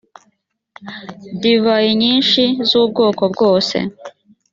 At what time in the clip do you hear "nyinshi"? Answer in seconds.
2.01-2.41